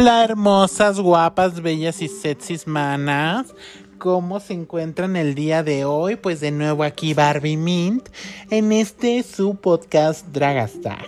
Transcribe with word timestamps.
Hola 0.00 0.24
hermosas, 0.24 0.98
guapas, 0.98 1.60
bellas 1.60 2.00
y 2.00 2.08
sexys 2.08 2.66
manas. 2.66 3.54
¿Cómo 3.98 4.40
se 4.40 4.54
encuentran 4.54 5.14
el 5.14 5.34
día 5.34 5.62
de 5.62 5.84
hoy? 5.84 6.16
Pues 6.16 6.40
de 6.40 6.50
nuevo 6.50 6.84
aquí 6.84 7.12
Barbie 7.12 7.58
Mint 7.58 8.08
en 8.48 8.72
este 8.72 9.22
su 9.22 9.56
podcast 9.56 10.26
Dragastar. 10.28 11.06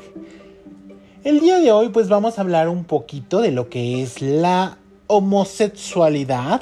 El 1.24 1.40
día 1.40 1.58
de 1.58 1.72
hoy 1.72 1.88
pues 1.88 2.10
vamos 2.10 2.37
a 2.37 2.42
hablar 2.42 2.69
un 2.69 2.85
poquito 2.85 3.40
de 3.40 3.51
lo 3.51 3.71
que 3.71 4.03
es 4.03 4.21
la 4.21 4.76
homosexualidad 5.06 6.61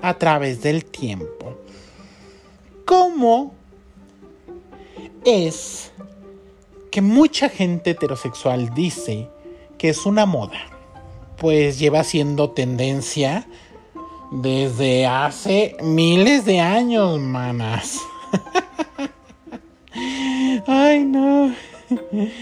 a 0.00 0.14
través 0.14 0.62
del 0.62 0.84
tiempo. 0.84 1.58
¿Cómo 2.84 3.52
es 5.24 5.90
que 6.92 7.02
mucha 7.02 7.48
gente 7.48 7.90
heterosexual 7.90 8.72
dice 8.74 9.28
que 9.76 9.88
es 9.88 10.06
una 10.06 10.24
moda? 10.24 10.73
Pues 11.38 11.78
lleva 11.78 12.04
siendo 12.04 12.50
tendencia 12.50 13.46
desde 14.30 15.06
hace 15.06 15.76
miles 15.82 16.44
de 16.44 16.60
años, 16.60 17.18
manas. 17.20 18.00
Ay, 20.66 21.04
no. 21.04 21.54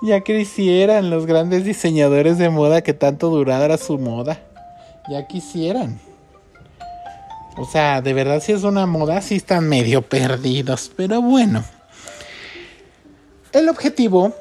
Ya 0.00 0.20
quisieran 0.20 1.10
los 1.10 1.26
grandes 1.26 1.64
diseñadores 1.64 2.38
de 2.38 2.50
moda 2.50 2.82
que 2.82 2.92
tanto 2.92 3.30
durara 3.30 3.76
su 3.78 3.98
moda. 3.98 4.40
Ya 5.10 5.26
quisieran. 5.26 5.98
O 7.56 7.64
sea, 7.64 8.00
de 8.00 8.12
verdad 8.12 8.40
si 8.40 8.52
es 8.52 8.62
una 8.62 8.86
moda, 8.86 9.20
sí 9.22 9.36
están 9.36 9.68
medio 9.68 10.02
perdidos. 10.02 10.92
Pero 10.96 11.20
bueno. 11.20 11.64
El 13.52 13.68
objetivo 13.68 14.32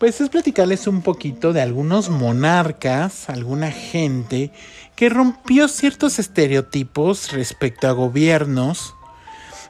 pues 0.00 0.18
es 0.22 0.30
platicarles 0.30 0.86
un 0.86 1.02
poquito 1.02 1.52
de 1.52 1.60
algunos 1.60 2.08
monarcas, 2.08 3.28
alguna 3.28 3.70
gente 3.70 4.50
que 4.96 5.10
rompió 5.10 5.68
ciertos 5.68 6.18
estereotipos 6.18 7.32
respecto 7.32 7.86
a 7.86 7.92
gobiernos 7.92 8.94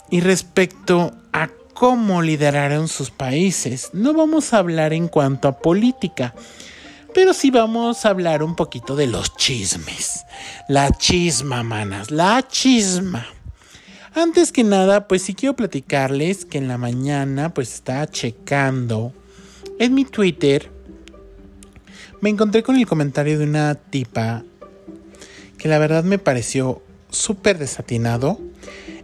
y 0.09 0.21
respecto 0.21 1.11
a 1.33 1.49
cómo 1.75 2.23
lideraron 2.23 2.87
sus 2.87 3.11
países. 3.11 3.91
No 3.93 4.15
vamos 4.15 4.55
a 4.55 4.59
hablar 4.59 4.93
en 4.93 5.09
cuanto 5.09 5.49
a 5.49 5.59
política, 5.59 6.33
pero 7.13 7.35
sí 7.35 7.51
vamos 7.51 8.07
a 8.07 8.11
hablar 8.11 8.45
un 8.45 8.55
poquito 8.55 8.95
de 8.95 9.09
los 9.09 9.37
chismes. 9.37 10.25
La 10.69 10.93
chisma, 10.93 11.65
manas, 11.65 12.13
la 12.13 12.47
chisma. 12.47 13.27
Antes 14.15 14.53
que 14.53 14.63
nada, 14.63 15.09
pues 15.09 15.23
sí 15.23 15.35
quiero 15.35 15.57
platicarles 15.57 16.45
que 16.45 16.59
en 16.59 16.69
la 16.69 16.79
mañana 16.79 17.53
pues 17.53 17.75
estaba 17.75 18.07
checando 18.07 19.13
en 19.81 19.95
mi 19.95 20.05
Twitter 20.05 20.71
me 22.21 22.29
encontré 22.29 22.63
con 22.63 22.77
el 22.77 22.87
comentario 22.87 23.39
de 23.39 23.45
una 23.45 23.75
tipa 23.75 24.45
que 25.57 25.69
la 25.69 25.79
verdad 25.79 26.05
me 26.05 26.19
pareció 26.19 26.83
súper 27.09 27.59
desatinado, 27.59 28.39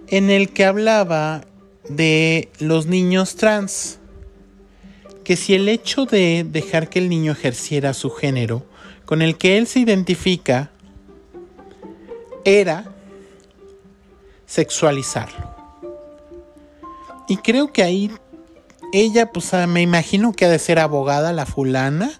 en 0.09 0.31
el 0.31 0.51
que 0.51 0.67
hablaba 0.67 1.45
de 1.89 2.51
los 2.61 2.87
niños 2.87 3.37
trans. 3.37 3.99
Que 5.25 5.37
si 5.37 5.55
el 5.55 5.69
hecho 5.69 6.05
de 6.05 6.47
dejar 6.49 6.89
que 6.89 6.99
el 6.99 7.09
niño 7.09 7.33
ejerciera 7.33 7.95
su 7.95 8.11
género 8.11 8.65
con 9.07 9.23
el 9.23 9.39
que 9.39 9.57
él 9.57 9.67
se 9.67 9.81
identifica 9.81 10.71
era 12.45 12.93
sexualizarlo. 14.45 15.57
Y 17.29 17.39
creo 17.39 17.73
que 17.73 17.83
ahí 17.83 18.11
ella, 18.93 19.33
pues 19.33 19.53
me 19.69 19.83
imagino 19.83 20.33
que 20.33 20.45
ha 20.45 20.51
de 20.51 20.59
ser 20.59 20.79
abogada 20.79 21.33
la 21.33 21.47
fulana, 21.47 22.11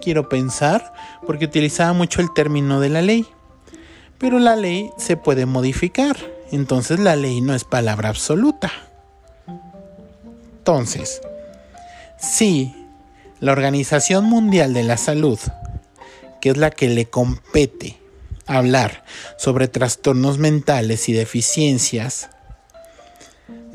quiero 0.00 0.28
pensar, 0.28 0.92
porque 1.26 1.46
utilizaba 1.46 1.92
mucho 1.92 2.20
el 2.20 2.32
término 2.32 2.80
de 2.80 2.88
la 2.88 3.02
ley. 3.02 3.26
Pero 4.18 4.38
la 4.38 4.56
ley 4.56 4.90
se 4.98 5.16
puede 5.16 5.46
modificar, 5.46 6.16
entonces 6.50 6.98
la 6.98 7.16
ley 7.16 7.40
no 7.40 7.54
es 7.54 7.64
palabra 7.64 8.08
absoluta. 8.08 8.70
Entonces, 10.58 11.20
si 12.18 12.74
la 13.40 13.52
Organización 13.52 14.24
Mundial 14.24 14.72
de 14.72 14.82
la 14.82 14.96
Salud, 14.96 15.38
que 16.40 16.50
es 16.50 16.56
la 16.56 16.70
que 16.70 16.88
le 16.88 17.06
compete 17.06 17.98
hablar 18.46 19.04
sobre 19.38 19.68
trastornos 19.68 20.38
mentales 20.38 21.08
y 21.08 21.12
deficiencias, 21.12 22.30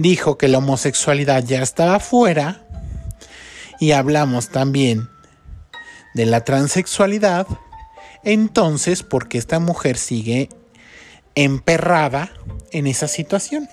dijo 0.02 0.38
que 0.38 0.48
la 0.48 0.60
homosexualidad 0.60 1.44
ya 1.44 1.62
estaba 1.62 2.00
fuera 2.00 2.66
y 3.80 3.92
hablamos 3.92 4.50
también 4.50 5.10
de 6.14 6.26
la 6.26 6.44
transexualidad, 6.44 7.48
entonces, 8.24 9.04
¿por 9.04 9.28
qué 9.28 9.38
esta 9.38 9.60
mujer 9.60 9.98
sigue 9.98 10.50
emperrada 11.36 12.32
en 12.72 12.88
esa 12.88 13.08
situación? 13.08 13.68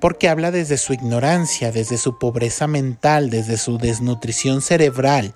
Porque 0.00 0.28
habla 0.28 0.50
desde 0.50 0.78
su 0.78 0.92
ignorancia, 0.92 1.72
desde 1.72 1.98
su 1.98 2.18
pobreza 2.18 2.66
mental, 2.66 3.30
desde 3.30 3.56
su 3.58 3.78
desnutrición 3.78 4.62
cerebral. 4.62 5.34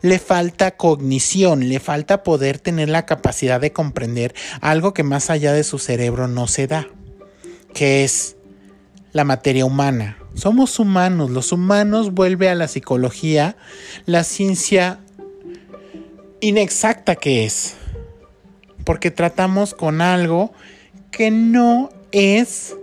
Le 0.00 0.18
falta 0.18 0.72
cognición, 0.72 1.68
le 1.68 1.78
falta 1.78 2.22
poder 2.24 2.58
tener 2.58 2.88
la 2.88 3.06
capacidad 3.06 3.60
de 3.60 3.72
comprender 3.72 4.34
algo 4.60 4.94
que 4.94 5.04
más 5.04 5.30
allá 5.30 5.52
de 5.52 5.62
su 5.62 5.78
cerebro 5.78 6.26
no 6.26 6.48
se 6.48 6.66
da, 6.66 6.88
que 7.72 8.02
es 8.02 8.36
la 9.12 9.24
materia 9.24 9.64
humana. 9.64 10.18
Somos 10.34 10.78
humanos, 10.78 11.30
los 11.30 11.52
humanos 11.52 12.12
vuelve 12.12 12.48
a 12.48 12.54
la 12.54 12.68
psicología 12.68 13.56
la 14.06 14.24
ciencia 14.24 14.98
inexacta 16.40 17.16
que 17.16 17.44
es. 17.44 17.76
Porque 18.84 19.10
tratamos 19.10 19.74
con 19.74 20.00
algo 20.00 20.52
que 21.10 21.30
no 21.30 21.90
es 22.10 22.76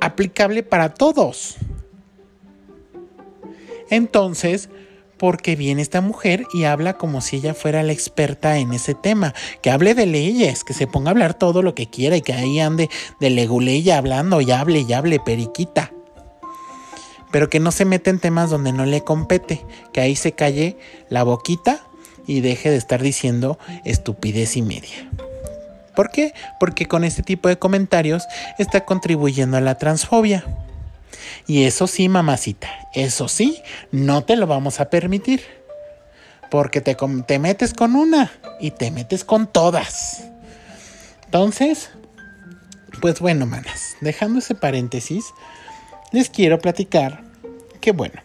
aplicable 0.00 0.62
para 0.62 0.94
todos. 0.94 1.56
Entonces, 3.90 4.70
porque 5.22 5.54
viene 5.54 5.82
esta 5.82 6.00
mujer 6.00 6.48
y 6.52 6.64
habla 6.64 6.94
como 6.94 7.20
si 7.20 7.36
ella 7.36 7.54
fuera 7.54 7.84
la 7.84 7.92
experta 7.92 8.58
en 8.58 8.72
ese 8.72 8.92
tema, 8.92 9.34
que 9.60 9.70
hable 9.70 9.94
de 9.94 10.04
leyes, 10.04 10.64
que 10.64 10.74
se 10.74 10.88
ponga 10.88 11.10
a 11.10 11.12
hablar 11.12 11.34
todo 11.34 11.62
lo 11.62 11.76
que 11.76 11.88
quiera 11.88 12.16
y 12.16 12.22
que 12.22 12.32
ahí 12.32 12.58
ande 12.58 12.90
de 13.20 13.30
leguleya 13.30 13.98
hablando 13.98 14.40
y 14.40 14.50
hable 14.50 14.80
y 14.80 14.92
hable 14.92 15.20
periquita. 15.20 15.92
Pero 17.30 17.48
que 17.48 17.60
no 17.60 17.70
se 17.70 17.84
meta 17.84 18.10
en 18.10 18.18
temas 18.18 18.50
donde 18.50 18.72
no 18.72 18.84
le 18.84 19.04
compete, 19.04 19.64
que 19.92 20.00
ahí 20.00 20.16
se 20.16 20.32
calle 20.32 20.76
la 21.08 21.22
boquita 21.22 21.86
y 22.26 22.40
deje 22.40 22.70
de 22.70 22.76
estar 22.76 23.00
diciendo 23.00 23.60
estupidez 23.84 24.56
y 24.56 24.62
media. 24.62 25.08
¿Por 25.94 26.10
qué? 26.10 26.34
Porque 26.58 26.86
con 26.86 27.04
este 27.04 27.22
tipo 27.22 27.48
de 27.48 27.60
comentarios 27.60 28.24
está 28.58 28.84
contribuyendo 28.84 29.56
a 29.56 29.60
la 29.60 29.78
transfobia. 29.78 30.44
Y 31.46 31.64
eso 31.64 31.86
sí, 31.86 32.08
mamacita, 32.08 32.68
eso 32.94 33.28
sí, 33.28 33.62
no 33.90 34.24
te 34.24 34.36
lo 34.36 34.46
vamos 34.46 34.80
a 34.80 34.90
permitir. 34.90 35.42
Porque 36.50 36.80
te, 36.80 36.96
te 37.26 37.38
metes 37.38 37.72
con 37.72 37.96
una 37.96 38.30
y 38.60 38.72
te 38.72 38.90
metes 38.90 39.24
con 39.24 39.46
todas. 39.46 40.24
Entonces, 41.24 41.90
pues 43.00 43.20
bueno, 43.20 43.46
manas, 43.46 43.96
dejando 44.02 44.40
ese 44.40 44.54
paréntesis, 44.54 45.24
les 46.12 46.28
quiero 46.28 46.58
platicar 46.58 47.24
que 47.80 47.92
bueno, 47.92 48.20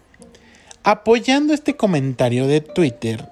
apoyando 0.84 1.54
este 1.54 1.76
comentario 1.76 2.48
de 2.48 2.62
Twitter, 2.62 3.28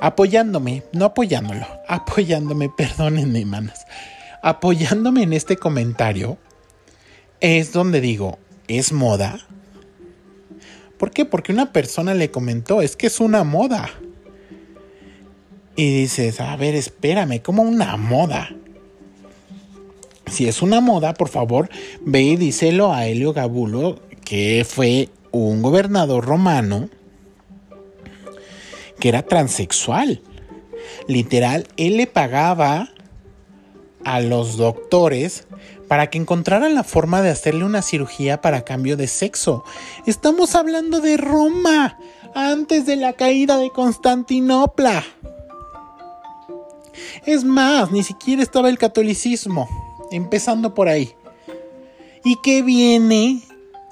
apoyándome, 0.00 0.82
no 0.92 1.06
apoyándolo, 1.06 1.66
apoyándome, 1.88 2.70
perdónenme, 2.70 3.44
manas, 3.44 3.86
apoyándome 4.42 5.22
en 5.22 5.32
este 5.32 5.56
comentario, 5.56 6.38
es 7.40 7.72
donde 7.72 8.00
digo, 8.00 8.38
¿es 8.68 8.92
moda? 8.92 9.40
¿Por 10.98 11.10
qué? 11.10 11.24
Porque 11.24 11.52
una 11.52 11.72
persona 11.72 12.14
le 12.14 12.30
comentó, 12.30 12.80
es 12.82 12.96
que 12.96 13.08
es 13.08 13.20
una 13.20 13.44
moda. 13.44 13.90
Y 15.76 15.92
dices, 15.92 16.40
a 16.40 16.54
ver, 16.56 16.74
espérame, 16.74 17.40
¿cómo 17.42 17.62
una 17.62 17.96
moda? 17.96 18.50
Si 20.30 20.48
es 20.48 20.62
una 20.62 20.80
moda, 20.80 21.14
por 21.14 21.28
favor, 21.28 21.68
ve 22.00 22.22
y 22.22 22.36
díselo 22.36 22.92
a 22.92 23.06
Helio 23.06 23.32
Gabulo, 23.32 24.00
que 24.24 24.64
fue 24.68 25.08
un 25.32 25.62
gobernador 25.62 26.24
romano 26.24 26.88
que 28.98 29.08
era 29.08 29.22
transexual. 29.22 30.22
Literal, 31.08 31.66
él 31.76 31.96
le 31.96 32.06
pagaba 32.06 32.90
a 34.04 34.20
los 34.20 34.56
doctores 34.56 35.46
para 35.88 36.08
que 36.10 36.18
encontraran 36.18 36.74
la 36.74 36.84
forma 36.84 37.22
de 37.22 37.30
hacerle 37.30 37.64
una 37.64 37.82
cirugía 37.82 38.40
para 38.40 38.64
cambio 38.64 38.96
de 38.96 39.06
sexo. 39.06 39.64
Estamos 40.06 40.54
hablando 40.54 41.00
de 41.00 41.16
Roma, 41.16 41.98
antes 42.34 42.86
de 42.86 42.96
la 42.96 43.12
caída 43.12 43.58
de 43.58 43.70
Constantinopla. 43.70 45.04
Es 47.26 47.44
más, 47.44 47.90
ni 47.90 48.02
siquiera 48.02 48.42
estaba 48.42 48.68
el 48.68 48.78
catolicismo, 48.78 49.68
empezando 50.10 50.74
por 50.74 50.88
ahí. 50.88 51.14
¿Y 52.24 52.36
qué 52.42 52.62
viene 52.62 53.42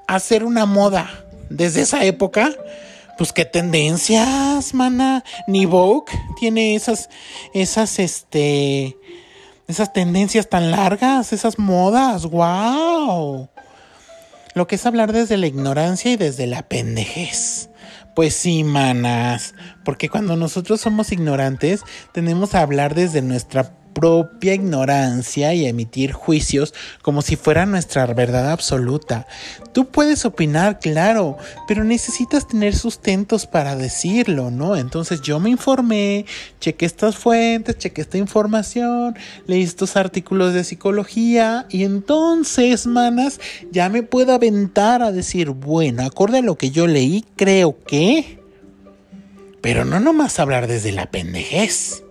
a 0.07 0.19
ser 0.21 0.45
una 0.45 0.67
moda 0.67 1.27
desde 1.51 1.83
esa 1.83 2.05
época? 2.05 2.53
pues 3.23 3.33
qué 3.33 3.45
tendencias, 3.45 4.75
mana. 4.75 5.23
Ni 5.47 5.65
Vogue 5.65 6.13
tiene 6.41 6.75
esas, 6.75 7.09
esas, 7.55 7.99
este, 7.99 8.97
esas 9.73 9.93
tendencias 9.93 10.49
tan 10.49 10.71
largas, 10.71 11.33
esas 11.33 11.59
modas, 11.59 12.27
wow. 12.27 13.49
Lo 14.55 14.67
que 14.67 14.77
es 14.77 14.87
hablar 14.87 15.13
desde 15.13 15.37
la 15.37 15.47
ignorancia 15.47 16.13
y 16.13 16.17
desde 16.17 16.47
la 16.47 16.63
pendejez. 16.63 17.71
Pues 18.15 18.35
sí, 18.35 18.63
manas, 18.63 19.55
porque 19.85 20.11
cuando 20.11 20.37
nosotros 20.37 20.81
somos 20.81 21.13
ignorantes, 21.13 21.81
tenemos 22.13 22.55
a 22.55 22.61
hablar 22.61 22.95
desde 22.95 23.23
nuestra 23.23 23.73
propia 23.93 24.55
ignorancia 24.55 25.55
y 25.55 25.67
emitir 25.67 26.13
juicios 26.13 26.75
como 27.03 27.23
si 27.23 27.37
fuera 27.37 27.67
nuestra 27.67 28.07
verdad 28.07 28.51
absoluta. 28.51 29.27
Tú 29.73 29.87
puedes 29.87 30.25
opinar, 30.25 30.79
claro, 30.81 31.39
pero 31.67 31.85
necesitas 31.85 32.47
tener 32.47 32.75
sustentos 32.75 33.47
para 33.47 33.77
decirlo, 33.77 34.51
¿no? 34.51 34.77
Entonces 34.77 35.23
yo 35.23 35.41
me 35.41 35.51
informé, 35.51 36.27
chequé 36.61 36.87
estas 36.87 37.17
fuentes, 37.17 37.79
chequé 37.79 38.03
esta 38.03 38.19
información, 38.19 39.17
leí 39.47 39.63
estos 39.63 39.97
artículos 39.97 40.55
de 40.55 40.65
psicología 40.65 41.67
y 41.71 41.85
entonces, 41.85 42.87
manas, 42.87 43.41
ya 43.71 43.89
me 43.89 44.03
puedo 44.03 44.35
aventar 44.35 45.03
a 45.03 45.13
decir, 45.13 45.51
bueno, 45.51 46.03
acorde 46.03 46.39
a 46.39 46.43
lo 46.43 46.57
que 46.57 46.71
yo 46.71 46.87
leí, 46.87 47.25
creo 47.37 47.79
que... 47.85 48.41
Pero 49.61 49.85
no 49.85 50.01
nomás 50.01 50.41
hablar 50.41 50.67
desde 50.67 50.91
la 50.91 51.07
pendejez. 51.07 52.02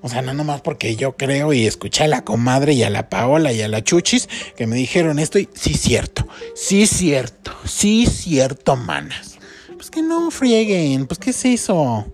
O 0.00 0.08
sea, 0.08 0.22
no 0.22 0.32
nomás 0.32 0.60
porque 0.60 0.94
yo 0.96 1.16
creo 1.16 1.52
y 1.52 1.66
escuché 1.66 2.04
a 2.04 2.08
la 2.08 2.22
comadre 2.22 2.72
y 2.72 2.84
a 2.84 2.90
la 2.90 3.08
Paola 3.08 3.52
y 3.52 3.62
a 3.62 3.68
la 3.68 3.82
Chuchis 3.82 4.28
que 4.56 4.66
me 4.66 4.76
dijeron 4.76 5.18
esto 5.18 5.38
y 5.38 5.48
sí 5.54 5.74
cierto, 5.74 6.28
sí 6.54 6.86
cierto, 6.86 7.52
sí 7.64 8.06
cierto, 8.06 8.76
manas. 8.76 9.38
Pues 9.74 9.90
que 9.90 10.02
no 10.02 10.30
frieguen, 10.30 11.06
pues 11.06 11.18
¿qué 11.18 11.32
se 11.32 11.48
hizo? 11.48 12.06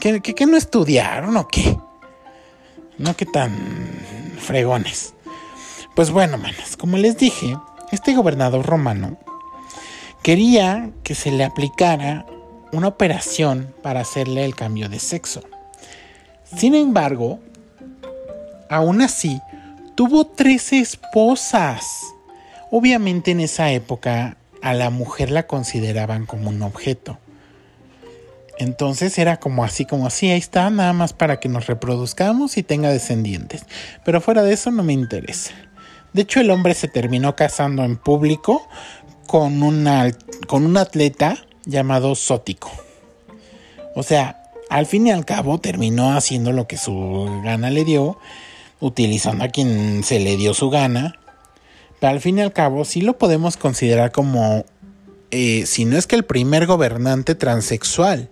¿Qué, 0.00 0.20
qué, 0.20 0.46
no 0.46 0.56
estudiaron 0.56 1.36
o 1.36 1.48
qué? 1.48 1.76
No 2.96 3.16
que 3.16 3.26
tan 3.26 3.56
fregones. 4.38 5.14
Pues 5.94 6.10
bueno, 6.10 6.38
manas, 6.38 6.76
como 6.76 6.96
les 6.96 7.18
dije, 7.18 7.56
este 7.90 8.14
gobernador 8.14 8.64
romano 8.64 9.18
quería 10.22 10.90
que 11.02 11.14
se 11.14 11.30
le 11.30 11.44
aplicara 11.44 12.26
una 12.72 12.88
operación 12.88 13.74
para 13.82 14.00
hacerle 14.00 14.44
el 14.44 14.54
cambio 14.54 14.88
de 14.88 14.98
sexo. 14.98 15.42
Sin 16.56 16.74
embargo, 16.74 17.40
aún 18.68 19.02
así, 19.02 19.40
tuvo 19.94 20.26
tres 20.26 20.72
esposas. 20.72 21.84
Obviamente 22.70 23.30
en 23.30 23.40
esa 23.40 23.70
época 23.72 24.36
a 24.62 24.74
la 24.74 24.90
mujer 24.90 25.30
la 25.30 25.46
consideraban 25.46 26.26
como 26.26 26.50
un 26.50 26.62
objeto. 26.62 27.18
Entonces 28.58 29.16
era 29.18 29.38
como 29.38 29.62
así, 29.62 29.84
como 29.84 30.06
así, 30.06 30.30
ahí 30.30 30.38
está, 30.38 30.68
nada 30.70 30.92
más 30.92 31.12
para 31.12 31.38
que 31.38 31.48
nos 31.48 31.66
reproduzcamos 31.66 32.56
y 32.56 32.64
tenga 32.64 32.90
descendientes. 32.90 33.64
Pero 34.04 34.20
fuera 34.20 34.42
de 34.42 34.52
eso 34.52 34.70
no 34.70 34.82
me 34.82 34.92
interesa. 34.92 35.52
De 36.12 36.22
hecho, 36.22 36.40
el 36.40 36.50
hombre 36.50 36.74
se 36.74 36.88
terminó 36.88 37.36
casando 37.36 37.84
en 37.84 37.96
público 37.96 38.66
con, 39.26 39.60
con 40.48 40.66
un 40.66 40.76
atleta 40.76 41.36
llamado 41.66 42.14
Sótico. 42.16 42.70
O 43.94 44.02
sea, 44.02 44.37
al 44.68 44.86
fin 44.86 45.06
y 45.06 45.10
al 45.10 45.24
cabo 45.24 45.58
terminó 45.58 46.12
haciendo 46.16 46.52
lo 46.52 46.66
que 46.66 46.76
su 46.76 47.40
gana 47.44 47.70
le 47.70 47.84
dio, 47.84 48.18
utilizando 48.80 49.44
a 49.44 49.48
quien 49.48 50.02
se 50.04 50.20
le 50.20 50.36
dio 50.36 50.54
su 50.54 50.70
gana. 50.70 51.18
Pero 52.00 52.12
al 52.12 52.20
fin 52.20 52.38
y 52.38 52.42
al 52.42 52.52
cabo 52.52 52.84
sí 52.84 53.00
lo 53.00 53.18
podemos 53.18 53.56
considerar 53.56 54.12
como, 54.12 54.64
eh, 55.30 55.64
si 55.66 55.84
no 55.84 55.96
es 55.96 56.06
que 56.06 56.16
el 56.16 56.24
primer 56.24 56.66
gobernante 56.66 57.34
transexual 57.34 58.28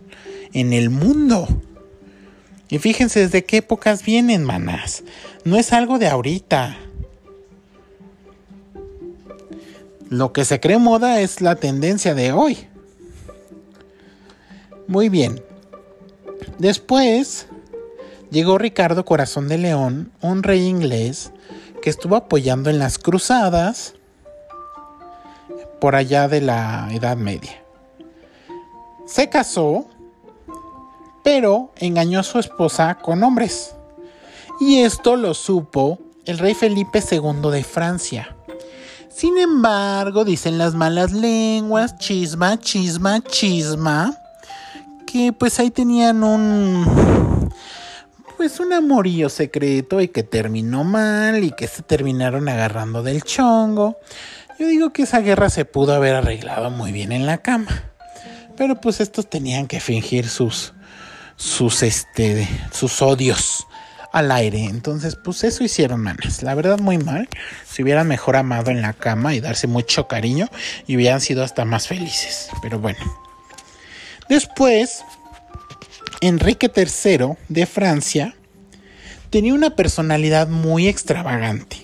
en 0.52 0.72
el 0.72 0.90
mundo. 0.90 1.48
Y 2.68 2.78
fíjense 2.78 3.20
desde 3.20 3.44
qué 3.44 3.58
épocas 3.58 4.04
vienen, 4.04 4.44
manas. 4.44 5.04
No 5.44 5.56
es 5.56 5.72
algo 5.72 5.98
de 5.98 6.08
ahorita. 6.08 6.76
Lo 10.08 10.32
que 10.32 10.44
se 10.44 10.60
cree 10.60 10.78
moda 10.78 11.20
es 11.20 11.40
la 11.40 11.56
tendencia 11.56 12.14
de 12.14 12.32
hoy. 12.32 12.58
Muy 14.86 15.08
bien. 15.08 15.42
Después 16.58 17.46
llegó 18.30 18.58
Ricardo 18.58 19.04
Corazón 19.04 19.48
de 19.48 19.58
León, 19.58 20.12
un 20.22 20.42
rey 20.42 20.66
inglés 20.66 21.32
que 21.82 21.90
estuvo 21.90 22.16
apoyando 22.16 22.70
en 22.70 22.78
las 22.78 22.98
cruzadas 22.98 23.94
por 25.80 25.94
allá 25.94 26.28
de 26.28 26.40
la 26.40 26.88
Edad 26.92 27.16
Media. 27.16 27.62
Se 29.06 29.28
casó, 29.28 29.86
pero 31.22 31.72
engañó 31.76 32.20
a 32.20 32.24
su 32.24 32.38
esposa 32.38 32.98
con 32.98 33.22
hombres. 33.22 33.74
Y 34.60 34.78
esto 34.78 35.16
lo 35.16 35.34
supo 35.34 35.98
el 36.24 36.38
rey 36.38 36.54
Felipe 36.54 37.02
II 37.08 37.50
de 37.50 37.62
Francia. 37.62 38.36
Sin 39.10 39.38
embargo, 39.38 40.24
dicen 40.24 40.58
las 40.58 40.74
malas 40.74 41.12
lenguas, 41.12 41.96
chisma, 41.98 42.58
chisma, 42.58 43.22
chisma, 43.22 44.18
pues 45.38 45.58
ahí 45.58 45.70
tenían 45.70 46.22
un 46.22 47.50
pues 48.36 48.60
un 48.60 48.72
amorío 48.72 49.28
secreto 49.28 50.00
y 50.00 50.08
que 50.08 50.22
terminó 50.22 50.84
mal 50.84 51.42
y 51.42 51.52
que 51.52 51.66
se 51.66 51.82
terminaron 51.82 52.48
agarrando 52.48 53.02
del 53.02 53.22
chongo. 53.22 53.98
Yo 54.58 54.66
digo 54.66 54.92
que 54.92 55.02
esa 55.02 55.20
guerra 55.20 55.48
se 55.48 55.64
pudo 55.64 55.94
haber 55.94 56.14
arreglado 56.14 56.70
muy 56.70 56.92
bien 56.92 57.12
en 57.12 57.24
la 57.24 57.38
cama. 57.38 57.68
Pero 58.56 58.80
pues 58.80 59.00
estos 59.00 59.28
tenían 59.28 59.66
que 59.66 59.80
fingir 59.80 60.28
sus 60.28 60.74
sus 61.36 61.82
este 61.82 62.48
sus 62.72 63.00
odios 63.02 63.66
al 64.12 64.32
aire. 64.32 64.64
Entonces, 64.64 65.16
pues 65.16 65.44
eso 65.44 65.64
hicieron 65.64 66.00
manas. 66.00 66.42
La 66.42 66.54
verdad 66.54 66.78
muy 66.78 66.98
mal. 66.98 67.28
Se 67.66 67.82
hubieran 67.82 68.08
mejor 68.08 68.36
amado 68.36 68.70
en 68.70 68.80
la 68.80 68.92
cama 68.92 69.34
y 69.34 69.40
darse 69.40 69.66
mucho 69.66 70.08
cariño 70.08 70.48
y 70.86 70.96
hubieran 70.96 71.20
sido 71.20 71.42
hasta 71.42 71.64
más 71.64 71.86
felices. 71.86 72.48
Pero 72.62 72.78
bueno, 72.78 72.98
Después, 74.28 75.04
Enrique 76.20 76.70
III 76.74 77.36
de 77.48 77.66
Francia 77.66 78.34
tenía 79.30 79.54
una 79.54 79.70
personalidad 79.70 80.48
muy 80.48 80.88
extravagante. 80.88 81.82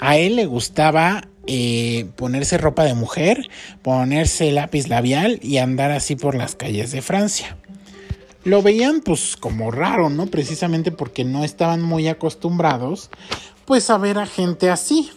A 0.00 0.16
él 0.16 0.36
le 0.36 0.46
gustaba 0.46 1.26
eh, 1.46 2.06
ponerse 2.16 2.58
ropa 2.58 2.84
de 2.84 2.94
mujer, 2.94 3.48
ponerse 3.82 4.52
lápiz 4.52 4.88
labial 4.88 5.40
y 5.42 5.58
andar 5.58 5.90
así 5.90 6.16
por 6.16 6.34
las 6.34 6.54
calles 6.54 6.92
de 6.92 7.02
Francia. 7.02 7.56
Lo 8.44 8.62
veían 8.62 9.00
pues 9.00 9.36
como 9.36 9.70
raro, 9.70 10.08
¿no? 10.10 10.26
Precisamente 10.26 10.92
porque 10.92 11.24
no 11.24 11.44
estaban 11.44 11.82
muy 11.82 12.08
acostumbrados 12.08 13.10
pues 13.70 13.88
a 13.88 13.98
ver 13.98 14.18
a 14.18 14.26
gente 14.26 14.68
así. 14.68 15.10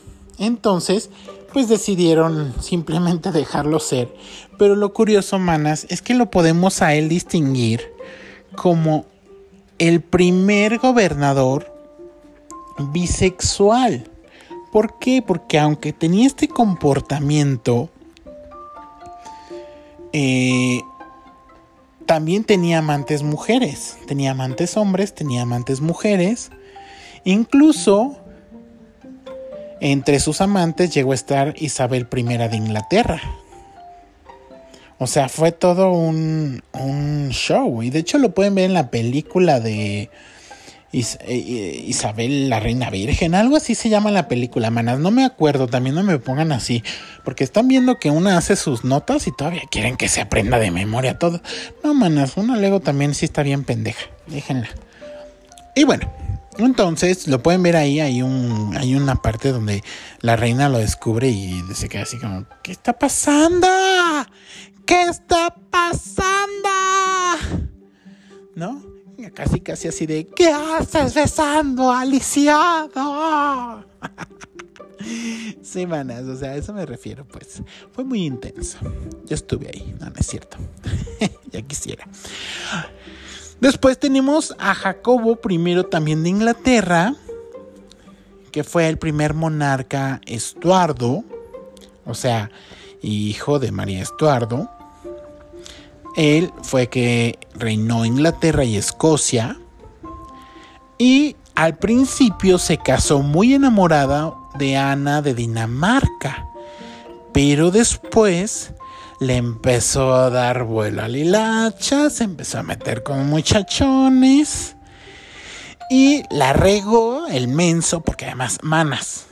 Entonces, 0.46 1.10
pues 1.52 1.70
decidieron 1.70 2.54
simplemente 2.62 3.32
dejarlo 3.34 3.80
ser. 3.80 4.14
Pero 4.58 4.76
lo 4.76 4.94
curioso, 4.94 5.40
manas, 5.40 5.86
es 5.90 6.02
que 6.02 6.14
lo 6.14 6.30
podemos 6.30 6.82
a 6.82 6.94
él 6.96 7.10
distinguir 7.10 7.82
como 8.56 9.06
el 9.80 10.02
primer 10.02 10.78
gobernador 10.78 11.72
bisexual. 12.92 14.10
¿Por 14.72 14.98
qué? 15.00 15.22
Porque 15.22 15.60
aunque 15.60 15.94
tenía 15.94 16.26
este 16.26 16.48
comportamiento, 16.48 17.90
eh, 20.14 20.82
también 22.06 22.44
tenía 22.44 22.80
amantes 22.80 23.24
mujeres. 23.24 23.98
Tenía 24.08 24.32
amantes 24.32 24.78
hombres, 24.78 25.14
tenía 25.14 25.44
amantes 25.44 25.82
mujeres. 25.82 26.52
Incluso 27.24 28.18
entre 29.84 30.22
sus 30.22 30.40
amantes 30.40 30.94
llegó 30.94 31.12
a 31.12 31.16
estar 31.16 31.56
Isabel 31.58 32.08
I 32.16 32.24
de 32.24 32.56
Inglaterra. 32.56 33.22
O 34.98 35.08
sea, 35.08 35.28
fue 35.28 35.52
todo 35.52 35.92
un, 35.92 36.62
show. 37.32 37.84
Y 37.84 37.90
de 37.90 38.00
hecho 38.00 38.18
lo 38.18 38.34
pueden 38.34 38.56
ver 38.56 38.64
en 38.64 38.74
la 38.74 38.90
película 38.90 39.60
de 39.60 40.10
eh, 40.94 41.84
Isabel 41.86 42.50
la 42.50 42.62
Reina 42.62 42.90
Virgen. 42.90 43.36
Algo 43.36 43.58
así 43.58 43.76
se 43.76 43.90
llama 43.90 44.10
la 44.10 44.30
película, 44.30 44.70
manas. 44.70 45.00
No 45.00 45.12
me 45.12 45.26
acuerdo, 45.26 45.68
también 45.68 45.96
no 45.96 46.04
me 46.04 46.18
pongan 46.18 46.54
así. 46.54 46.82
Porque 47.26 47.44
están 47.44 47.68
viendo 47.68 48.00
que 48.00 48.10
una 48.10 48.38
hace 48.38 48.56
sus 48.56 48.86
notas 48.86 49.28
y 49.28 49.36
todavía 49.36 49.64
quieren 49.70 49.98
que 49.98 50.08
se 50.08 50.22
aprenda 50.22 50.60
de 50.60 50.72
memoria 50.72 51.20
todo. 51.20 51.42
No, 51.84 51.94
manas, 51.94 52.38
una 52.38 52.56
luego 52.56 52.80
también 52.80 53.14
sí 53.16 53.26
está 53.26 53.44
bien 53.44 53.66
pendeja. 53.66 54.06
Déjenla. 54.28 54.70
Y 55.76 55.84
bueno, 55.84 56.10
entonces, 56.58 57.28
lo 57.28 57.42
pueden 57.42 57.64
ver 57.64 57.76
ahí, 57.76 58.00
hay, 58.00 58.22
un, 58.22 58.76
hay 58.78 58.96
una 58.96 59.16
parte 59.16 59.52
donde 59.52 59.84
la 60.22 60.36
reina 60.36 60.70
lo 60.70 60.78
descubre 60.78 61.30
y 61.30 61.64
se 61.74 61.90
queda 61.90 62.04
así 62.04 62.18
como, 62.18 62.46
¿qué 62.62 62.72
está 62.72 62.94
pasando? 62.94 63.68
¿Qué 64.86 65.04
está 65.04 65.56
pasando? 65.70 66.70
¿No? 68.56 68.84
Casi, 69.34 69.62
casi 69.62 69.88
así 69.88 70.06
de, 70.06 70.28
¿qué 70.28 70.50
haces 70.50 71.14
besando 71.14 71.92
a 71.92 72.04
sí, 75.62 75.88
manas, 75.88 76.24
o 76.24 76.36
sea, 76.38 76.52
a 76.52 76.56
eso 76.56 76.74
me 76.74 76.86
refiero, 76.86 77.26
pues. 77.26 77.62
Fue 77.92 78.04
muy 78.04 78.26
intenso. 78.26 78.78
Yo 79.26 79.36
estuve 79.36 79.70
ahí, 79.74 79.96
no, 80.00 80.08
no 80.08 80.16
es 80.18 80.28
cierto. 80.28 80.58
ya 81.52 81.62
quisiera. 81.62 82.08
Después 83.64 83.98
tenemos 83.98 84.54
a 84.60 84.76
Jacobo 84.76 85.40
I 85.48 85.84
también 85.90 86.22
de 86.24 86.28
Inglaterra, 86.28 87.16
que 88.52 88.66
fue 88.66 88.90
el 88.90 88.98
primer 88.98 89.34
monarca 89.34 90.20
Estuardo, 90.26 91.24
o 92.06 92.14
sea, 92.14 92.52
hijo 93.02 93.60
de 93.60 93.72
María 93.72 94.02
Estuardo. 94.02 94.70
Él 96.18 96.52
fue 96.62 96.90
que 96.90 97.40
reinó 97.54 98.04
Inglaterra 98.04 98.66
y 98.66 98.76
Escocia. 98.76 99.58
Y 100.98 101.38
al 101.56 101.78
principio 101.78 102.58
se 102.58 102.78
casó 102.78 103.22
muy 103.22 103.54
enamorada 103.54 104.34
de 104.60 104.76
Ana 104.76 105.22
de 105.22 105.36
Dinamarca. 105.36 106.50
Pero 107.32 107.72
después 107.72 108.74
le 109.28 109.38
empezó 109.38 110.14
a 110.14 110.30
dar 110.30 110.64
vuelo 110.64 111.02
a 111.02 111.08
Lilacha, 111.08 112.10
se 112.10 112.24
empezó 112.24 112.60
a 112.60 112.64
meter 112.64 113.04
con 113.04 113.28
muchachones. 113.28 114.76
Y 115.90 116.24
la 116.30 116.54
regó 116.54 117.28
el 117.28 117.48
menso, 117.48 118.02
porque 118.02 118.26
además, 118.26 118.60
manas, 118.62 119.26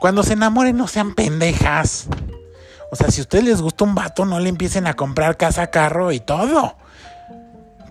cuando 0.00 0.22
se 0.22 0.34
enamoren 0.34 0.76
no 0.76 0.88
sean 0.88 1.14
pendejas. 1.14 2.06
O 2.90 2.96
sea, 2.96 3.10
si 3.10 3.20
a 3.20 3.22
ustedes 3.22 3.44
les 3.44 3.62
gusta 3.62 3.84
un 3.84 3.94
vato, 3.94 4.24
no 4.24 4.40
le 4.40 4.48
empiecen 4.48 4.86
a 4.86 4.94
comprar 4.94 5.36
casa, 5.36 5.68
carro 5.68 6.12
y 6.12 6.20
todo. 6.20 6.76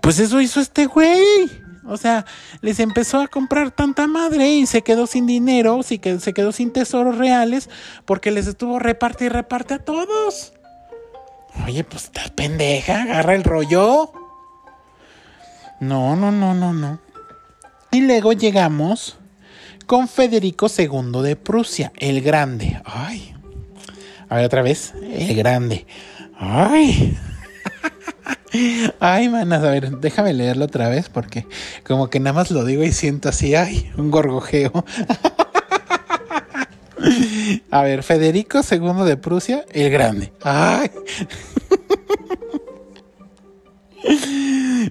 Pues 0.00 0.18
eso 0.18 0.40
hizo 0.40 0.60
este 0.60 0.86
güey. 0.86 1.50
O 1.84 1.96
sea, 1.96 2.24
les 2.60 2.78
empezó 2.78 3.20
a 3.20 3.28
comprar 3.28 3.70
tanta 3.72 4.06
madre 4.06 4.48
y 4.54 4.66
se 4.66 4.82
quedó 4.82 5.06
sin 5.06 5.26
dinero, 5.26 5.82
se 5.82 5.98
quedó 5.98 6.52
sin 6.52 6.72
tesoros 6.72 7.18
reales 7.18 7.68
porque 8.04 8.30
les 8.30 8.46
estuvo 8.46 8.78
reparte 8.78 9.24
y 9.24 9.28
reparte 9.28 9.74
a 9.74 9.78
todos. 9.78 10.52
Oye, 11.66 11.84
pues 11.84 12.04
estás 12.04 12.30
pendeja, 12.30 13.02
agarra 13.02 13.34
el 13.34 13.44
rollo. 13.44 14.12
No, 15.80 16.16
no, 16.16 16.30
no, 16.32 16.54
no, 16.54 16.72
no. 16.72 17.00
Y 17.90 18.00
luego 18.00 18.32
llegamos 18.32 19.16
con 19.86 20.08
Federico 20.08 20.68
II 20.76 21.22
de 21.22 21.36
Prusia, 21.36 21.92
el 21.98 22.22
Grande. 22.22 22.80
Ay, 22.84 23.34
a 24.32 24.36
ver 24.36 24.46
otra 24.46 24.62
vez. 24.62 24.94
El 25.02 25.36
grande. 25.36 25.86
Ay. 26.38 27.18
Ay, 29.00 29.28
manas, 29.28 29.62
a 29.62 29.70
ver, 29.70 29.90
déjame 29.98 30.32
leerlo 30.32 30.64
otra 30.64 30.88
vez 30.88 31.10
porque 31.10 31.46
como 31.84 32.08
que 32.08 32.18
nada 32.18 32.32
más 32.32 32.50
lo 32.50 32.64
digo 32.64 32.82
y 32.82 32.92
siento 32.92 33.28
así, 33.28 33.54
ay, 33.54 33.90
un 33.98 34.10
gorgojeo. 34.10 34.72
A 37.70 37.82
ver, 37.82 38.02
Federico 38.02 38.60
II 38.68 39.04
de 39.04 39.16
Prusia, 39.16 39.64
el 39.72 39.90
grande. 39.90 40.32
Ay. 40.42 40.90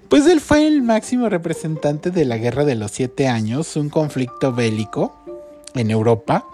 Pues 0.08 0.25
él 0.25 0.39
fue 0.39 0.68
el 0.68 0.82
máximo 0.82 1.27
representante 1.27 2.12
de 2.12 2.24
la 2.24 2.38
Guerra 2.38 2.63
de 2.63 2.75
los 2.75 2.91
Siete 2.91 3.27
Años, 3.27 3.75
un 3.75 3.89
conflicto 3.89 4.53
bélico 4.53 5.13
en 5.75 5.91
Europa 5.91 6.46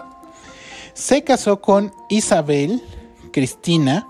se 0.98 1.24
casó 1.24 1.62
con 1.62 1.94
Isabel 2.10 2.82
Cristina 3.32 4.08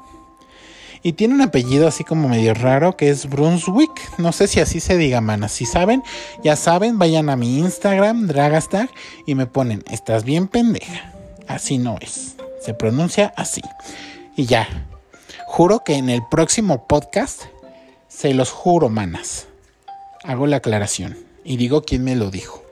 y 1.04 1.14
tiene 1.14 1.34
un 1.34 1.42
apellido 1.42 1.86
así 1.86 2.06
como 2.06 2.30
medio 2.30 2.54
raro 2.54 2.96
que 2.96 3.10
es 3.10 3.30
Brunswick. 3.30 3.92
No 4.18 4.32
sé 4.32 4.48
si 4.48 4.62
así 4.62 4.80
se 4.80 4.96
diga, 4.96 5.20
manas. 5.20 5.52
Si 5.52 5.66
saben, 5.66 6.02
ya 6.46 6.56
saben, 6.56 6.98
vayan 6.98 7.30
a 7.30 7.36
mi 7.36 7.60
Instagram, 7.60 8.28
Dragastag, 8.28 8.90
y 9.26 9.36
me 9.36 9.48
ponen, 9.48 9.84
estás 9.90 10.24
bien 10.24 10.48
pendeja. 10.48 11.17
Así 11.48 11.78
no 11.78 11.98
es. 12.02 12.36
Se 12.62 12.74
pronuncia 12.74 13.34
así. 13.36 13.62
Y 14.36 14.46
ya. 14.46 14.68
Juro 15.48 15.84
que 15.84 15.96
en 15.96 16.10
el 16.10 16.22
próximo 16.30 16.88
podcast, 16.88 17.44
se 18.08 18.34
los 18.34 18.52
juro, 18.52 18.90
manas. 18.90 19.48
Hago 20.24 20.48
la 20.48 20.58
aclaración 20.58 21.18
y 21.44 21.58
digo 21.58 21.84
quién 21.84 22.04
me 22.04 22.16
lo 22.16 22.30
dijo. 22.30 22.64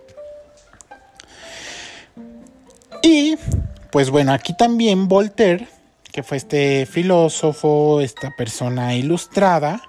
Y 3.01 3.38
pues 3.91 4.10
bueno, 4.10 4.34
aquí 4.34 4.55
también 4.58 5.08
Voltaire, 5.08 5.67
que 6.12 6.24
fue 6.24 6.38
este 6.38 6.86
filósofo, 6.86 8.01
esta 8.01 8.32
persona 8.36 8.96
ilustrada, 8.96 9.82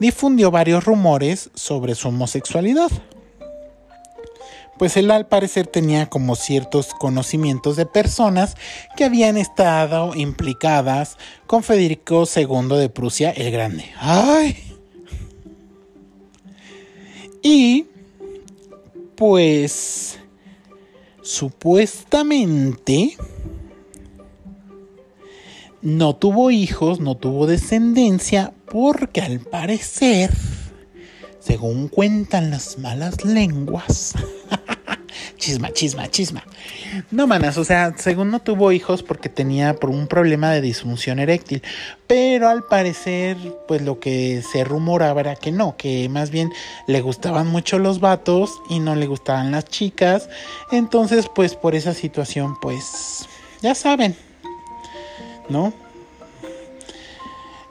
difundió 0.00 0.50
varios 0.50 0.84
rumores 0.84 1.50
sobre 1.54 1.94
su 1.94 2.08
homosexualidad. 2.08 2.90
Pues 4.78 4.96
él 4.96 5.10
al 5.10 5.26
parecer 5.26 5.66
tenía 5.66 6.06
como 6.06 6.36
ciertos 6.36 6.94
conocimientos 6.94 7.76
de 7.76 7.86
personas 7.86 8.56
que 8.96 9.04
habían 9.04 9.36
estado 9.36 10.14
implicadas 10.14 11.16
con 11.46 11.62
Federico 11.62 12.24
II 12.34 12.76
de 12.76 12.88
Prusia 12.88 13.30
el 13.30 13.50
Grande. 13.50 13.84
¡Ay! 13.98 14.56
Y 17.42 17.86
pues 19.16 20.18
supuestamente 21.22 23.16
no 25.84 26.16
tuvo 26.16 26.50
hijos, 26.50 26.98
no 26.98 27.14
tuvo 27.14 27.46
descendencia, 27.46 28.54
porque 28.64 29.20
al 29.20 29.40
parecer, 29.40 30.30
según 31.38 31.88
cuentan 31.88 32.50
las 32.50 32.78
malas 32.78 33.22
lenguas, 33.26 34.14
chisma, 35.44 35.70
chisma, 35.72 36.10
chisma. 36.10 36.42
No, 37.10 37.26
manas, 37.26 37.58
o 37.58 37.64
sea, 37.64 37.92
según 37.98 38.30
no 38.30 38.40
tuvo 38.40 38.72
hijos 38.72 39.02
porque 39.02 39.28
tenía 39.28 39.74
por 39.76 39.90
un 39.90 40.06
problema 40.06 40.50
de 40.52 40.62
disfunción 40.62 41.18
eréctil. 41.18 41.62
Pero 42.06 42.48
al 42.48 42.62
parecer, 42.62 43.36
pues 43.68 43.82
lo 43.82 44.00
que 44.00 44.42
se 44.50 44.64
rumoraba 44.64 45.20
era 45.20 45.36
que 45.36 45.52
no, 45.52 45.76
que 45.76 46.08
más 46.08 46.30
bien 46.30 46.50
le 46.86 47.02
gustaban 47.02 47.46
mucho 47.46 47.78
los 47.78 48.00
vatos 48.00 48.58
y 48.70 48.78
no 48.78 48.94
le 48.94 49.06
gustaban 49.06 49.50
las 49.50 49.66
chicas. 49.66 50.30
Entonces, 50.72 51.26
pues 51.34 51.56
por 51.56 51.74
esa 51.74 51.92
situación, 51.92 52.58
pues, 52.62 53.28
ya 53.60 53.74
saben, 53.74 54.16
¿no? 55.50 55.74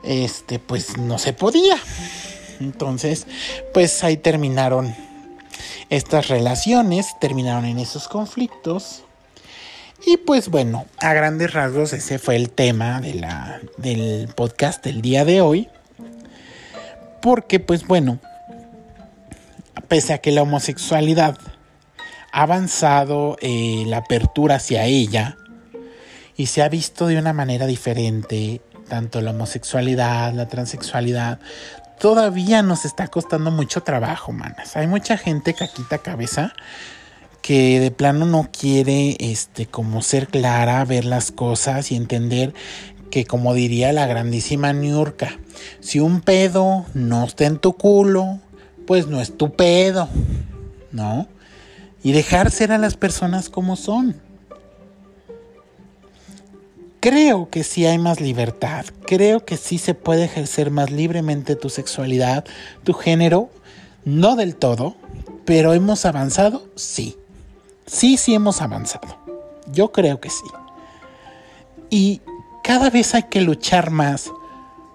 Este, 0.03 0.60
pues 0.60 0.96
no 1.00 1.18
se 1.18 1.34
podía. 1.34 1.77
Entonces, 2.60 3.25
pues 3.74 4.03
ahí 4.03 4.18
terminaron 4.18 4.96
estas 5.96 6.28
relaciones, 6.28 7.16
terminaron 7.20 7.66
en 7.66 7.78
esos 7.78 8.08
conflictos. 8.08 9.04
Y 10.06 10.18
pues 10.18 10.50
bueno, 10.50 10.86
a 11.00 11.14
grandes 11.14 11.54
rasgos 11.54 11.94
ese 11.94 12.18
fue 12.18 12.36
el 12.36 12.50
tema 12.50 13.00
de 13.00 13.14
la, 13.14 13.62
del 13.78 14.28
podcast 14.36 14.84
del 14.84 15.02
día 15.02 15.24
de 15.24 15.42
hoy. 15.42 15.70
Porque 17.22 17.60
pues 17.60 17.86
bueno, 17.86 18.20
pese 19.88 20.14
a 20.14 20.18
que 20.18 20.32
la 20.32 20.42
homosexualidad 20.42 21.38
ha 22.32 22.42
avanzado 22.42 23.38
eh, 23.42 23.84
la 23.86 23.98
apertura 23.98 24.56
hacia 24.56 24.86
ella 24.86 25.38
y 26.36 26.48
se 26.48 26.64
ha 26.64 26.70
visto 26.70 27.06
de 27.06 27.20
una 27.20 27.34
manera 27.34 27.68
diferente, 27.68 28.62
tanto 28.90 29.22
la 29.22 29.30
homosexualidad, 29.30 30.34
la 30.34 30.48
transexualidad, 30.48 31.40
todavía 32.04 32.64
nos 32.64 32.84
está 32.84 33.08
costando 33.08 33.50
mucho 33.50 33.82
trabajo, 33.82 34.34
manas. 34.34 34.76
Hay 34.76 34.88
mucha 34.88 35.18
gente 35.18 35.54
caquita 35.54 36.00
cabeza 36.00 36.52
que 37.42 37.80
de 37.80 37.92
plano 37.92 38.26
no 38.26 38.50
quiere 38.52 39.16
este 39.22 39.68
como 39.68 40.02
ser 40.02 40.28
clara, 40.28 40.84
ver 40.84 41.06
las 41.06 41.32
cosas 41.32 41.94
y 41.94 41.96
entender 41.96 42.54
que 43.10 43.24
como 43.24 43.54
diría 43.54 43.94
la 43.94 44.06
grandísima 44.06 44.74
Niurka, 44.74 45.40
si 45.80 46.02
un 46.02 46.20
pedo 46.20 46.86
no 46.94 47.24
está 47.24 47.46
en 47.46 47.58
tu 47.58 47.72
culo, 47.72 48.42
pues 48.86 49.08
no 49.08 49.22
es 49.22 49.38
tu 49.38 49.54
pedo, 49.54 50.10
¿no? 50.92 51.30
Y 52.04 52.12
dejar 52.12 52.52
ser 52.52 52.74
a 52.74 52.80
las 52.80 52.98
personas 52.98 53.50
como 53.50 53.78
son. 53.78 54.20
Creo 57.04 57.50
que 57.50 57.66
sí 57.66 57.86
hay 57.86 57.98
más 57.98 58.22
libertad, 58.22 58.86
creo 59.06 59.44
que 59.44 59.58
sí 59.58 59.78
se 59.78 59.94
puede 59.94 60.24
ejercer 60.24 60.72
más 60.72 60.90
libremente 60.90 61.58
tu 61.58 61.68
sexualidad, 61.70 62.46
tu 62.86 62.94
género, 62.94 63.50
no 64.06 64.38
del 64.38 64.56
todo, 64.56 64.96
pero 65.44 65.74
hemos 65.74 66.06
avanzado, 66.06 66.66
sí. 66.76 67.18
Sí, 67.86 68.16
sí 68.16 68.34
hemos 68.34 68.62
avanzado. 68.62 69.18
Yo 69.70 69.92
creo 69.92 70.22
que 70.22 70.30
sí. 70.30 70.46
Y 71.90 72.22
cada 72.64 72.90
vez 72.90 73.14
hay 73.16 73.24
que 73.24 73.42
luchar 73.42 73.92
más 73.92 74.32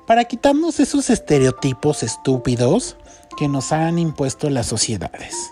para 0.07 0.25
quitarnos 0.25 0.81
esos 0.81 1.11
estereotipos 1.11 2.03
estúpidos 2.03 2.97
que 3.37 3.49
nos 3.49 3.71
han 3.71 3.99
impuesto 3.99 4.49
las 4.49 4.65
sociedades. 4.65 5.50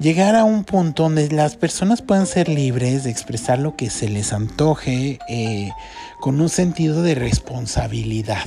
Llegar 0.00 0.34
a 0.34 0.44
un 0.44 0.64
punto 0.64 1.02
donde 1.02 1.28
las 1.28 1.56
personas 1.56 2.00
puedan 2.00 2.26
ser 2.26 2.48
libres 2.48 3.04
de 3.04 3.10
expresar 3.10 3.58
lo 3.58 3.76
que 3.76 3.90
se 3.90 4.08
les 4.08 4.32
antoje 4.32 5.18
eh, 5.28 5.68
con 6.20 6.40
un 6.40 6.48
sentido 6.48 7.02
de 7.02 7.14
responsabilidad, 7.14 8.46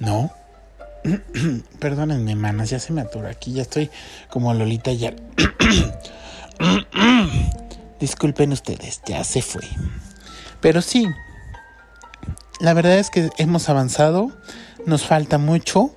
¿no? 0.00 0.32
Perdónenme, 1.78 2.34
manas, 2.34 2.70
ya 2.70 2.80
se 2.80 2.92
me 2.92 3.02
atura 3.02 3.30
aquí, 3.30 3.52
ya 3.52 3.62
estoy 3.62 3.90
como 4.28 4.52
Lolita 4.52 4.92
ya. 4.92 5.14
Disculpen 8.00 8.50
ustedes, 8.50 9.02
ya 9.06 9.22
se 9.22 9.40
fue. 9.40 9.62
Pero 10.60 10.82
sí, 10.82 11.06
la 12.58 12.74
verdad 12.74 12.98
es 12.98 13.08
que 13.10 13.30
hemos 13.38 13.68
avanzado, 13.68 14.32
nos 14.84 15.06
falta 15.06 15.38
mucho, 15.38 15.94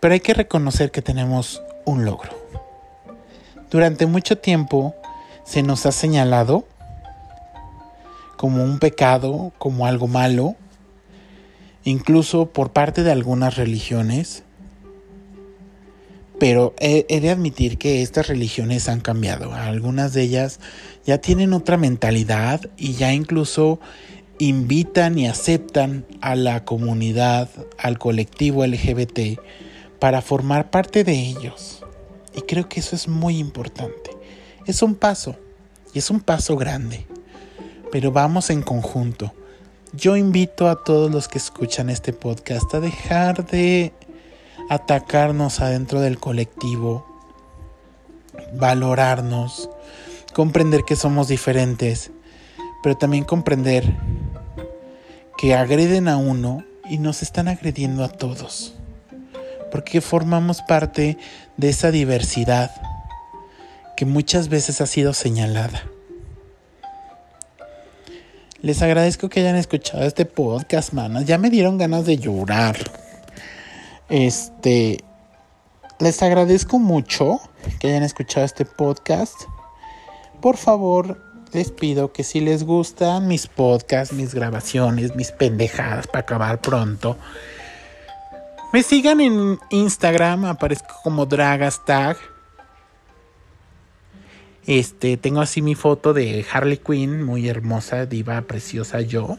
pero 0.00 0.14
hay 0.14 0.20
que 0.20 0.32
reconocer 0.32 0.90
que 0.90 1.02
tenemos 1.02 1.62
un 1.84 2.06
logro. 2.06 2.39
Durante 3.70 4.06
mucho 4.06 4.36
tiempo 4.36 4.94
se 5.44 5.62
nos 5.62 5.86
ha 5.86 5.92
señalado 5.92 6.64
como 8.36 8.64
un 8.64 8.78
pecado, 8.78 9.52
como 9.58 9.86
algo 9.86 10.08
malo, 10.08 10.56
incluso 11.84 12.46
por 12.46 12.72
parte 12.72 13.02
de 13.02 13.12
algunas 13.12 13.56
religiones. 13.56 14.42
Pero 16.40 16.74
he, 16.78 17.20
de 17.20 17.30
admitir 17.30 17.76
que 17.76 18.02
estas 18.02 18.26
religiones 18.26 18.88
han 18.88 19.00
cambiado. 19.00 19.52
Algunas 19.52 20.14
de 20.14 20.22
ellas 20.22 20.58
ya 21.04 21.18
tienen 21.18 21.52
otra 21.52 21.76
mentalidad 21.76 22.62
y 22.76 22.94
ya 22.94 23.12
incluso 23.12 23.78
invitan 24.38 25.18
y 25.18 25.28
aceptan 25.28 26.06
a 26.22 26.34
la 26.34 26.64
comunidad, 26.64 27.50
al 27.78 27.98
colectivo 27.98 28.66
LGBT, 28.66 29.38
para 29.98 30.22
formar 30.22 30.70
parte 30.70 31.04
de 31.04 31.12
ellos. 31.12 31.84
Y 32.34 32.42
creo 32.42 32.68
que 32.68 32.80
eso 32.80 32.96
es 32.96 33.08
muy 33.08 33.38
importante. 33.38 34.10
Es 34.66 34.82
un 34.82 34.94
paso, 34.94 35.36
y 35.92 35.98
es 35.98 36.10
un 36.10 36.20
paso 36.20 36.56
grande, 36.56 37.06
pero 37.90 38.12
vamos 38.12 38.50
en 38.50 38.62
conjunto. 38.62 39.32
Yo 39.92 40.16
invito 40.16 40.68
a 40.68 40.84
todos 40.84 41.10
los 41.10 41.26
que 41.26 41.38
escuchan 41.38 41.90
este 41.90 42.12
podcast 42.12 42.72
a 42.74 42.80
dejar 42.80 43.46
de 43.46 43.92
atacarnos 44.68 45.60
adentro 45.60 46.00
del 46.00 46.18
colectivo, 46.20 47.04
valorarnos, 48.54 49.68
comprender 50.32 50.84
que 50.84 50.94
somos 50.94 51.26
diferentes, 51.26 52.12
pero 52.82 52.96
también 52.96 53.24
comprender 53.24 53.96
que 55.36 55.54
agreden 55.54 56.06
a 56.06 56.16
uno 56.16 56.64
y 56.88 56.98
nos 56.98 57.22
están 57.22 57.48
agrediendo 57.48 58.04
a 58.04 58.08
todos, 58.08 58.74
porque 59.70 60.00
formamos 60.00 60.62
parte 60.62 61.18
de 61.56 61.68
esa 61.68 61.90
diversidad 61.90 62.70
que 63.96 64.06
muchas 64.06 64.48
veces 64.48 64.80
ha 64.80 64.86
sido 64.86 65.12
señalada. 65.12 65.82
Les 68.62 68.82
agradezco 68.82 69.30
que 69.30 69.40
hayan 69.40 69.56
escuchado 69.56 70.04
este 70.04 70.26
podcast, 70.26 70.92
manas. 70.92 71.24
Ya 71.24 71.38
me 71.38 71.48
dieron 71.48 71.78
ganas 71.78 72.04
de 72.04 72.18
llorar. 72.18 72.76
Este. 74.10 74.98
Les 75.98 76.22
agradezco 76.22 76.78
mucho 76.78 77.40
que 77.78 77.88
hayan 77.88 78.02
escuchado 78.02 78.44
este 78.44 78.64
podcast. 78.64 79.34
Por 80.42 80.56
favor, 80.56 81.22
les 81.52 81.70
pido 81.70 82.12
que 82.12 82.22
si 82.22 82.40
les 82.40 82.64
gustan 82.64 83.28
mis 83.28 83.46
podcasts, 83.46 84.14
mis 84.14 84.34
grabaciones, 84.34 85.16
mis 85.16 85.32
pendejadas 85.32 86.06
para 86.06 86.20
acabar 86.20 86.60
pronto, 86.60 87.16
me 88.72 88.82
sigan 88.82 89.20
en 89.20 89.58
Instagram. 89.70 90.44
Aparezco 90.44 90.94
como 91.02 91.26
Dragastag. 91.26 92.16
Este, 94.66 95.16
tengo 95.16 95.40
así 95.40 95.62
mi 95.62 95.74
foto 95.74 96.12
de 96.12 96.46
Harley 96.52 96.78
Quinn, 96.78 97.24
muy 97.24 97.48
hermosa, 97.48 98.06
diva, 98.06 98.40
preciosa 98.42 99.00
yo. 99.00 99.38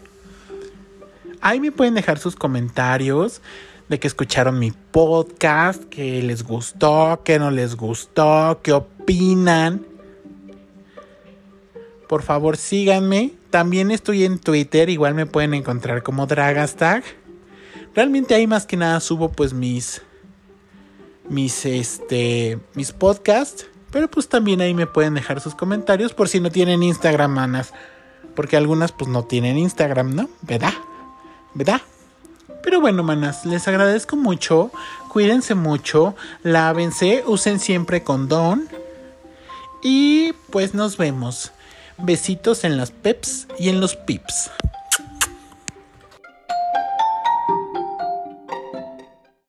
Ahí 1.40 1.60
me 1.60 1.72
pueden 1.72 1.94
dejar 1.94 2.20
sus 2.20 2.36
comentarios 2.36 3.42
de 3.88 4.00
que 4.00 4.08
escucharon 4.08 4.60
mi 4.60 4.72
podcast, 4.72 5.84
que 5.86 6.22
les 6.22 6.44
gustó, 6.44 7.22
que 7.24 7.40
no 7.40 7.52
les 7.52 7.76
gustó, 7.76 8.60
qué 8.64 8.74
opinan. 8.74 9.86
Por 12.08 12.24
favor, 12.24 12.58
síganme. 12.58 13.34
También 13.50 13.92
estoy 13.92 14.26
en 14.26 14.40
Twitter, 14.40 14.90
igual 14.90 15.14
me 15.14 15.26
pueden 15.26 15.54
encontrar 15.54 16.04
como 16.04 16.26
Dragastag. 16.26 17.04
Realmente 17.96 18.34
ahí 18.34 18.48
más 18.48 18.66
que 18.66 18.78
nada 18.78 19.00
subo 19.00 19.32
pues 19.32 19.54
mis 19.54 20.02
mis 21.30 21.66
este 21.66 22.60
mis 22.74 22.92
podcasts 22.92 23.68
pero 23.92 24.10
pues 24.10 24.30
también 24.30 24.62
ahí 24.62 24.74
me 24.74 24.88
pueden 24.88 25.14
dejar 25.14 25.42
sus 25.42 25.54
comentarios 25.54 26.14
por 26.14 26.30
si 26.30 26.40
no 26.40 26.50
tienen 26.50 26.82
Instagram, 26.82 27.32
manas. 27.32 27.74
Porque 28.36 28.56
algunas 28.56 28.94
pues 28.94 29.10
no 29.10 29.24
tienen 29.26 29.58
Instagram, 29.58 30.16
¿no? 30.16 30.30
¿Verdad? 30.42 30.74
¿Verdad? 31.54 31.82
Pero 32.64 32.80
bueno, 32.80 33.04
manas, 33.04 33.46
les 33.46 33.68
agradezco 33.68 34.16
mucho. 34.16 34.72
Cuídense 35.10 35.56
mucho. 35.56 36.16
Lávense. 36.44 37.24
Usen 37.28 37.60
siempre 37.60 38.04
condón. 38.04 38.70
Y 39.84 40.32
pues 40.52 40.74
nos 40.74 40.96
vemos. 40.96 41.52
Besitos 41.98 42.64
en 42.64 42.78
las 42.78 42.92
peps 42.92 43.48
y 43.60 43.68
en 43.68 43.82
los 43.82 43.98
pips. 43.98 44.52